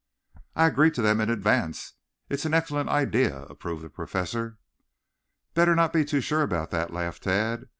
[0.55, 1.93] "I agree to them in advance.
[2.27, 4.57] It is an excellent idea," approved the Professor.
[5.53, 7.67] "Better not be too sure about that," laughed Tad.